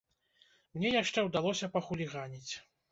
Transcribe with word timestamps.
Мне 0.77 0.95
яшчэ 0.95 1.27
ўдалося 1.29 1.71
пахуліганіць! 1.77 2.53